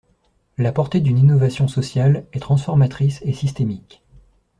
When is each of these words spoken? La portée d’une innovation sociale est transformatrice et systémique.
La 0.57 0.71
portée 0.71 0.99
d’une 0.99 1.19
innovation 1.19 1.67
sociale 1.67 2.25
est 2.33 2.39
transformatrice 2.39 3.19
et 3.21 3.33
systémique. 3.33 4.01